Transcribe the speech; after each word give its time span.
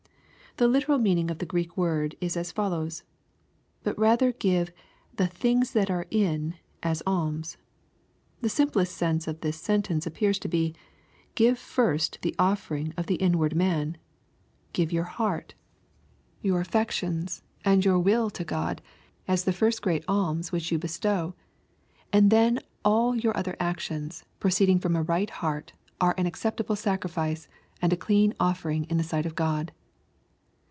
The 0.57 0.67
literal 0.67 0.97
meaning 0.97 1.31
of 1.31 1.37
the 1.37 1.45
Greek 1.45 1.77
word 1.77 2.15
is 2.19 2.35
as 2.35 2.51
follows, 2.51 3.03
—"But 3.85 3.97
rather 3.97 4.33
give 4.33 4.69
the 5.15 5.25
things 5.25 5.71
that 5.71 5.89
are 5.89 6.07
in, 6.11 6.55
as 6.83 7.01
alms."— 7.07 7.55
The 8.41 8.49
simplest 8.49 8.93
sense 8.97 9.29
of 9.29 9.39
this 9.39 9.55
sentence 9.55 10.05
appears 10.05 10.37
to 10.39 10.49
be," 10.49 10.75
Give 11.35 11.57
first 11.57 12.19
the 12.21 12.35
offering: 12.37 12.93
of 12.97 13.05
thai 13.05 13.15
nward 13.15 13.55
man. 13.55 13.95
Give 14.73 14.91
your 14.91 15.05
he^rt, 15.05 15.51
your 16.41 16.63
cfTeo 16.63 16.63
LUKE^ 16.63 16.63
CHAP. 16.65 16.91
XI. 16.91 16.99
49 17.05 17.13
lOns, 17.23 17.41
and 17.63 17.85
your 17.85 17.99
will 17.99 18.29
to 18.29 18.43
God, 18.43 18.81
as 19.29 19.45
the 19.45 19.53
first 19.53 19.81
great 19.81 20.03
alms 20.09 20.51
which 20.51 20.69
you 20.69 20.77
jestow, 20.77 21.33
and 22.11 22.29
then 22.29 22.59
all 22.83 23.15
your 23.15 23.35
other 23.37 23.55
actions, 23.61 24.25
proceeding 24.41 24.79
from 24.79 24.97
a 24.97 25.01
right 25.03 25.29
heart, 25.29 25.71
are 26.01 26.13
an 26.17 26.25
acceptable 26.25 26.75
sacrifice, 26.75 27.47
and 27.81 27.93
a 27.93 27.97
clean 27.97 28.33
offermg 28.33 28.91
in 28.91 28.97
the 28.97 29.03
sight 29.05 29.25
of 29.25 29.37
Q 29.37 29.45
od. 29.45 29.71